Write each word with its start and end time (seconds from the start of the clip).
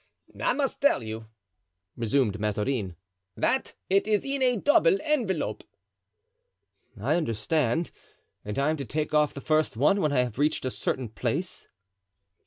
"I 0.43 0.53
must 0.53 0.81
tell 0.81 1.03
you," 1.03 1.27
resumed 1.95 2.39
Mazarin, 2.39 2.95
"that 3.37 3.75
it 3.87 4.07
is 4.07 4.25
in 4.25 4.41
a 4.41 4.57
double 4.57 4.97
envelope." 5.03 5.63
"I 6.99 7.13
understand; 7.13 7.91
and 8.43 8.57
I 8.57 8.71
am 8.71 8.77
to 8.77 8.85
take 8.85 9.13
off 9.13 9.35
the 9.35 9.41
first 9.41 9.77
one 9.77 10.01
when 10.01 10.11
I 10.11 10.23
have 10.23 10.39
reached 10.39 10.65
a 10.65 10.71
certain 10.71 11.09
place?" 11.09 11.67